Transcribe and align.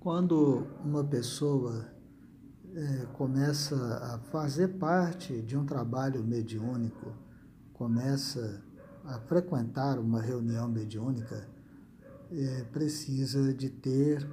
Quando 0.00 0.66
uma 0.82 1.04
pessoa 1.04 1.84
é, 2.74 3.06
começa 3.12 3.76
a 3.98 4.18
fazer 4.30 4.68
parte 4.78 5.42
de 5.42 5.58
um 5.58 5.66
trabalho 5.66 6.24
mediúnico, 6.24 7.12
começa 7.74 8.62
a 9.04 9.18
frequentar 9.18 9.98
uma 9.98 10.22
reunião 10.22 10.66
mediúnica, 10.66 11.46
é, 12.32 12.64
precisa 12.72 13.52
de 13.52 13.68
ter 13.68 14.26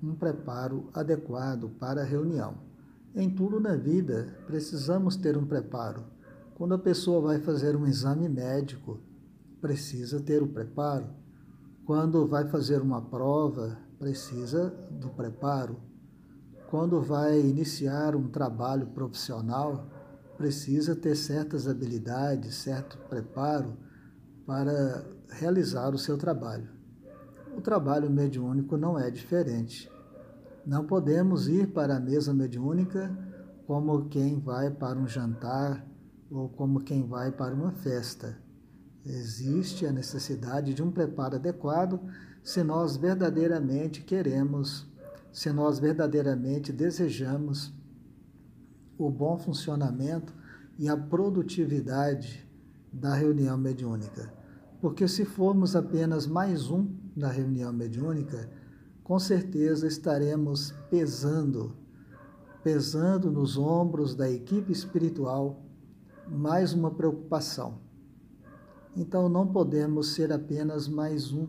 um 0.00 0.14
preparo 0.14 0.88
adequado 0.94 1.68
para 1.70 2.02
a 2.02 2.06
reunião. 2.06 2.58
Em 3.12 3.28
tudo 3.28 3.58
na 3.58 3.74
vida, 3.74 4.38
precisamos 4.46 5.16
ter 5.16 5.36
um 5.36 5.44
preparo. 5.44 6.04
Quando 6.54 6.74
a 6.74 6.78
pessoa 6.78 7.20
vai 7.20 7.40
fazer 7.40 7.74
um 7.74 7.84
exame 7.84 8.28
médico, 8.28 9.00
precisa 9.60 10.20
ter 10.20 10.40
o 10.40 10.46
preparo. 10.46 11.08
Quando 11.84 12.28
vai 12.28 12.48
fazer 12.48 12.80
uma 12.80 13.02
prova, 13.02 13.89
precisa 14.00 14.74
do 14.90 15.10
preparo. 15.10 15.76
Quando 16.70 17.02
vai 17.02 17.38
iniciar 17.38 18.16
um 18.16 18.28
trabalho 18.28 18.86
profissional, 18.86 19.90
precisa 20.38 20.96
ter 20.96 21.14
certas 21.14 21.68
habilidades, 21.68 22.54
certo 22.54 22.96
preparo 23.10 23.76
para 24.46 25.04
realizar 25.28 25.94
o 25.94 25.98
seu 25.98 26.16
trabalho. 26.16 26.70
O 27.54 27.60
trabalho 27.60 28.10
mediúnico 28.10 28.78
não 28.78 28.98
é 28.98 29.10
diferente. 29.10 29.92
Não 30.64 30.86
podemos 30.86 31.46
ir 31.46 31.66
para 31.66 31.96
a 31.96 32.00
mesa 32.00 32.32
mediúnica 32.32 33.14
como 33.66 34.08
quem 34.08 34.40
vai 34.40 34.70
para 34.70 34.98
um 34.98 35.06
jantar 35.06 35.86
ou 36.30 36.48
como 36.48 36.80
quem 36.80 37.06
vai 37.06 37.30
para 37.30 37.54
uma 37.54 37.72
festa. 37.72 38.38
Existe 39.04 39.84
a 39.84 39.92
necessidade 39.92 40.72
de 40.72 40.82
um 40.82 40.90
preparo 40.90 41.36
adequado 41.36 42.00
se 42.42 42.62
nós 42.62 42.96
verdadeiramente 42.96 44.02
queremos, 44.02 44.86
se 45.32 45.52
nós 45.52 45.78
verdadeiramente 45.78 46.72
desejamos 46.72 47.72
o 48.98 49.10
bom 49.10 49.38
funcionamento 49.38 50.34
e 50.78 50.88
a 50.88 50.96
produtividade 50.96 52.46
da 52.92 53.14
reunião 53.14 53.56
mediúnica. 53.56 54.32
Porque 54.80 55.06
se 55.06 55.24
formos 55.24 55.76
apenas 55.76 56.26
mais 56.26 56.70
um 56.70 56.88
na 57.14 57.28
reunião 57.28 57.72
mediúnica, 57.72 58.50
com 59.04 59.18
certeza 59.18 59.86
estaremos 59.86 60.72
pesando, 60.90 61.76
pesando 62.62 63.30
nos 63.30 63.58
ombros 63.58 64.14
da 64.14 64.30
equipe 64.30 64.72
espiritual 64.72 65.62
mais 66.28 66.72
uma 66.72 66.90
preocupação. 66.90 67.78
Então 68.96 69.28
não 69.28 69.46
podemos 69.46 70.14
ser 70.14 70.32
apenas 70.32 70.88
mais 70.88 71.32
um 71.32 71.48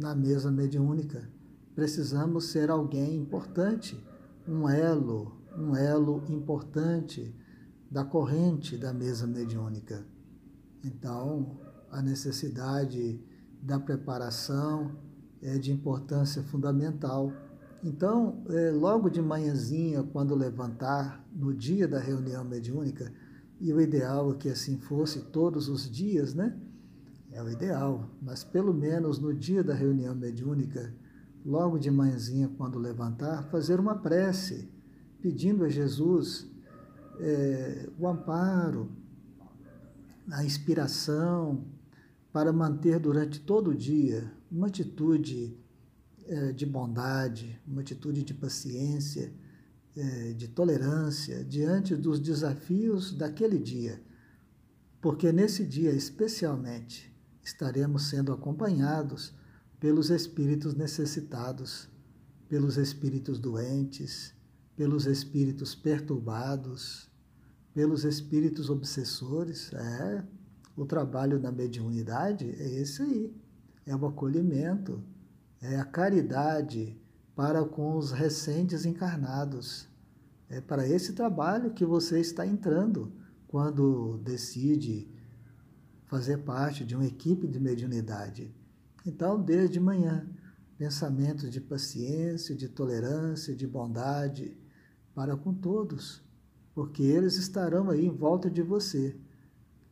na 0.00 0.14
mesa 0.14 0.50
mediúnica. 0.50 1.28
Precisamos 1.74 2.46
ser 2.46 2.70
alguém 2.70 3.16
importante, 3.16 4.02
um 4.48 4.66
elo, 4.66 5.38
um 5.56 5.76
elo 5.76 6.24
importante 6.30 7.34
da 7.90 8.02
corrente 8.02 8.78
da 8.78 8.94
mesa 8.94 9.26
mediúnica. 9.26 10.02
Então, 10.82 11.60
a 11.90 12.00
necessidade 12.00 13.22
da 13.60 13.78
preparação 13.78 14.96
é 15.42 15.58
de 15.58 15.70
importância 15.70 16.42
fundamental. 16.44 17.30
Então, 17.84 18.42
é, 18.48 18.70
logo 18.70 19.10
de 19.10 19.20
manhãzinha, 19.20 20.02
quando 20.02 20.34
levantar, 20.34 21.22
no 21.30 21.52
dia 21.52 21.86
da 21.86 21.98
reunião 21.98 22.42
mediúnica, 22.42 23.12
e 23.60 23.70
o 23.70 23.80
ideal 23.80 24.32
é 24.32 24.34
que 24.36 24.48
assim 24.48 24.78
fosse 24.78 25.20
todos 25.26 25.68
os 25.68 25.90
dias, 25.90 26.32
né? 26.32 26.58
É 27.32 27.42
o 27.42 27.48
ideal, 27.48 28.10
mas 28.20 28.42
pelo 28.42 28.74
menos 28.74 29.18
no 29.18 29.32
dia 29.32 29.62
da 29.62 29.74
reunião 29.74 30.14
mediúnica, 30.14 30.92
logo 31.44 31.78
de 31.78 31.90
manhãzinha, 31.90 32.48
quando 32.56 32.78
levantar, 32.78 33.44
fazer 33.44 33.78
uma 33.78 33.96
prece, 33.96 34.68
pedindo 35.20 35.64
a 35.64 35.68
Jesus 35.68 36.50
é, 37.18 37.88
o 37.98 38.08
amparo, 38.08 38.90
a 40.30 40.44
inspiração, 40.44 41.64
para 42.32 42.52
manter 42.52 42.98
durante 42.98 43.40
todo 43.40 43.70
o 43.70 43.74
dia 43.74 44.32
uma 44.50 44.68
atitude 44.68 45.56
é, 46.26 46.52
de 46.52 46.64
bondade, 46.64 47.60
uma 47.66 47.80
atitude 47.80 48.22
de 48.22 48.32
paciência, 48.32 49.32
é, 49.96 50.32
de 50.32 50.48
tolerância 50.48 51.44
diante 51.44 51.96
dos 51.96 52.20
desafios 52.20 53.12
daquele 53.12 53.58
dia. 53.58 54.00
Porque 55.00 55.32
nesse 55.32 55.64
dia, 55.64 55.90
especialmente, 55.90 57.10
estaremos 57.42 58.08
sendo 58.08 58.32
acompanhados 58.32 59.34
pelos 59.78 60.10
espíritos 60.10 60.74
necessitados, 60.74 61.88
pelos 62.48 62.76
espíritos 62.76 63.38
doentes, 63.38 64.34
pelos 64.76 65.06
espíritos 65.06 65.74
perturbados, 65.74 67.08
pelos 67.72 68.04
espíritos 68.04 68.68
obsessores. 68.68 69.72
É, 69.72 70.24
o 70.76 70.84
trabalho 70.84 71.38
da 71.38 71.50
mediunidade 71.50 72.50
é 72.58 72.80
esse 72.80 73.02
aí. 73.02 73.34
É 73.86 73.96
o 73.96 74.06
acolhimento, 74.06 75.02
é 75.60 75.76
a 75.76 75.84
caridade 75.84 77.00
para 77.34 77.64
com 77.64 77.96
os 77.96 78.12
recentes 78.12 78.84
encarnados. 78.84 79.88
É 80.48 80.60
para 80.60 80.86
esse 80.86 81.12
trabalho 81.12 81.72
que 81.72 81.84
você 81.84 82.20
está 82.20 82.46
entrando 82.46 83.12
quando 83.48 84.18
decide 84.18 85.08
fazer 86.10 86.38
parte 86.38 86.84
de 86.84 86.96
uma 86.96 87.06
equipe 87.06 87.46
de 87.46 87.60
mediunidade. 87.60 88.52
Então, 89.06 89.40
desde 89.40 89.78
manhã, 89.78 90.28
pensamentos 90.76 91.48
de 91.48 91.60
paciência, 91.60 92.52
de 92.52 92.68
tolerância, 92.68 93.54
de 93.54 93.64
bondade 93.64 94.58
para 95.14 95.36
com 95.36 95.54
todos, 95.54 96.20
porque 96.74 97.04
eles 97.04 97.36
estarão 97.36 97.88
aí 97.88 98.04
em 98.04 98.10
volta 98.10 98.50
de 98.50 98.60
você, 98.60 99.16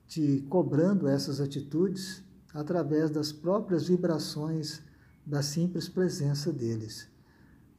te 0.09 0.45
cobrando 0.49 1.07
essas 1.07 1.41
atitudes 1.41 2.21
através 2.53 3.11
das 3.11 3.31
próprias 3.31 3.87
vibrações 3.87 4.83
da 5.25 5.41
simples 5.41 5.89
presença 5.89 6.53
deles. 6.53 7.09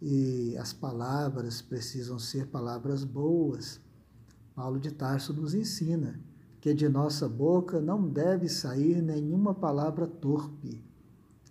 E 0.01 0.55
as 0.57 0.71
palavras 0.71 1.61
precisam 1.61 2.17
ser 2.17 2.47
palavras 2.47 3.03
boas. 3.03 3.81
Paulo 4.55 4.79
de 4.79 4.91
Tarso 4.91 5.33
nos 5.33 5.53
ensina 5.53 6.28
que 6.61 6.73
de 6.73 6.89
nossa 6.89 7.27
boca 7.27 7.79
não 7.79 8.07
deve 8.07 8.49
sair 8.49 9.01
nenhuma 9.01 9.53
palavra 9.53 10.05
torpe. 10.05 10.83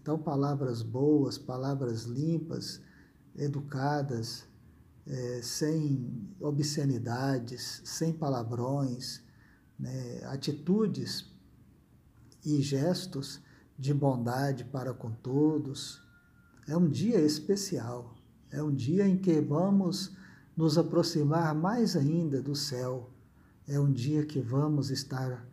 Então, 0.01 0.19
palavras 0.19 0.83
boas, 0.83 1.39
palavras 1.39 2.05
limpas, 2.05 2.81
educadas, 3.37 4.45
é, 5.07 5.41
sem 5.43 6.29
obscenidades, 6.41 7.81
sem 7.85 8.13
palavrões, 8.13 9.23
né, 9.79 10.23
atitudes 10.25 11.25
e 12.45 12.61
gestos 12.61 13.41
de 13.79 13.95
bondade 13.95 14.65
para 14.65 14.93
com 14.93 15.11
todos. 15.11 16.03
É 16.67 16.77
um 16.77 16.89
dia 16.89 17.21
especial, 17.21 18.15
é 18.51 18.63
um 18.63 18.75
dia 18.75 19.07
em 19.07 19.17
que 19.17 19.41
vamos 19.41 20.15
nos 20.55 20.77
aproximar 20.77 21.55
mais 21.55 21.97
ainda 21.97 22.43
do 22.43 22.55
céu 22.55 23.11
é 23.69 23.79
um 23.79 23.93
dia 23.93 24.25
que 24.25 24.41
vamos 24.41 24.91
estar 24.91 25.47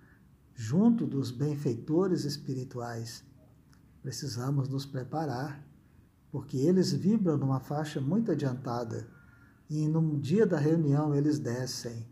junto 0.53 1.05
dos 1.05 1.31
benfeitores 1.31 2.23
espirituais. 2.23 3.25
Precisamos 4.01 4.69
nos 4.69 4.85
preparar, 4.85 5.61
porque 6.31 6.55
eles 6.55 6.93
vibram 6.93 7.37
numa 7.37 7.59
faixa 7.59 7.99
muito 7.99 8.31
adiantada 8.31 9.05
e 9.69 9.85
no 9.89 10.17
dia 10.17 10.45
da 10.45 10.57
reunião 10.57 11.13
eles 11.13 11.39
descem 11.39 12.07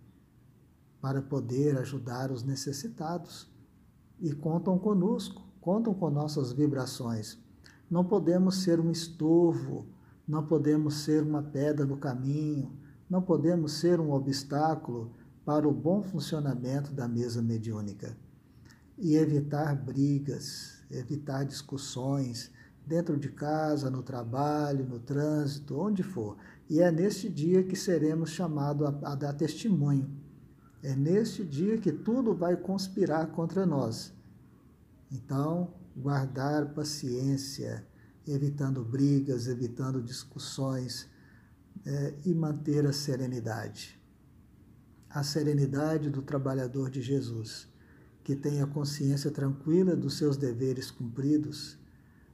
para 1.00 1.22
poder 1.22 1.78
ajudar 1.78 2.32
os 2.32 2.44
necessitados 2.44 3.50
e 4.20 4.34
contam 4.34 4.78
conosco, 4.78 5.42
contam 5.62 5.94
com 5.94 6.10
nossas 6.10 6.52
vibrações. 6.52 7.40
Não 7.90 8.04
podemos 8.04 8.64
ser 8.64 8.78
um 8.78 8.92
estorvo, 8.92 9.88
não 10.28 10.46
podemos 10.46 10.96
ser 10.96 11.24
uma 11.24 11.42
pedra 11.42 11.86
no 11.86 11.96
caminho, 11.96 12.78
não 13.10 13.22
podemos 13.22 13.74
ser 13.74 14.02
um 14.02 14.12
obstáculo 14.12 15.14
para 15.46 15.68
o 15.68 15.74
bom 15.74 16.02
funcionamento 16.02 16.94
da 16.94 17.08
mesa 17.08 17.42
mediúnica 17.42 18.16
e 18.98 19.16
evitar 19.16 19.76
brigas, 19.76 20.84
evitar 20.90 21.44
discussões 21.44 22.52
dentro 22.86 23.18
de 23.18 23.30
casa, 23.30 23.90
no 23.90 24.04
trabalho, 24.04 24.86
no 24.86 25.00
trânsito, 25.00 25.78
onde 25.78 26.04
for. 26.04 26.38
E 26.70 26.80
é 26.80 26.92
neste 26.92 27.30
dia 27.30 27.64
que 27.64 27.76
seremos 27.76 28.30
chamados 28.30 28.88
a, 28.88 29.12
a 29.12 29.16
dar 29.16 29.34
testemunho. 29.34 30.10
É 30.82 30.96
neste 30.96 31.44
dia 31.44 31.78
que 31.78 31.92
tudo 31.92 32.34
vai 32.34 32.56
conspirar 32.56 33.28
contra 33.28 33.66
nós. 33.66 34.14
Então, 35.12 35.74
guardar 35.96 36.74
paciência, 36.74 37.86
evitando 38.28 38.84
brigas, 38.84 39.48
evitando 39.48 40.02
discussões 40.02 41.10
é, 41.86 42.14
e 42.26 42.34
manter 42.34 42.86
a 42.86 42.94
serenidade 42.94 44.03
a 45.14 45.22
serenidade 45.22 46.10
do 46.10 46.24
trabalhador 46.24 46.90
de 46.90 47.00
Jesus, 47.00 47.68
que 48.24 48.36
tem 48.36 48.64
a 48.64 48.66
consciência 48.66 49.30
tranquila 49.30 49.96
dos 49.96 50.18
seus 50.18 50.36
deveres 50.38 50.90
cumpridos, 50.90 51.78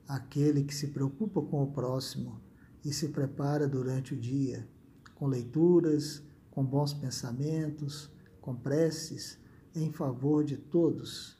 aquele 0.07 0.63
que 0.63 0.73
se 0.73 0.87
preocupa 0.87 1.41
com 1.41 1.61
o 1.61 1.73
próximo 1.73 2.39
e 2.85 2.93
se 2.93 3.09
prepara 3.09 3.67
durante 3.67 4.13
o 4.13 4.17
dia, 4.17 4.65
com 5.13 5.27
leituras, 5.27 6.23
com 6.49 6.63
bons 6.63 6.93
pensamentos, 6.93 8.09
com 8.39 8.55
preces 8.55 9.37
em 9.75 9.91
favor 9.91 10.45
de 10.45 10.55
todos, 10.55 11.37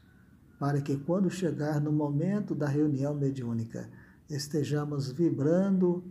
para 0.59 0.81
que 0.81 0.97
quando 0.97 1.30
chegar 1.30 1.80
no 1.80 1.94
momento 1.94 2.53
da 2.53 2.68
reunião 2.68 3.15
mediúnica, 3.15 3.89
estejamos 4.30 5.09
vibrando 5.09 6.03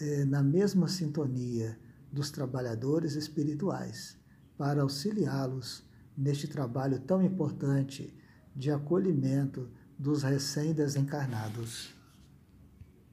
eh, 0.00 0.24
na 0.24 0.42
mesma 0.42 0.88
sintonia 0.88 1.78
dos 2.12 2.32
trabalhadores 2.32 3.14
espirituais, 3.14 4.17
para 4.58 4.82
auxiliá-los 4.82 5.84
neste 6.16 6.48
trabalho 6.48 6.98
tão 6.98 7.22
importante 7.22 8.12
de 8.54 8.72
acolhimento 8.72 9.70
dos 9.96 10.24
recém-desencarnados. 10.24 11.97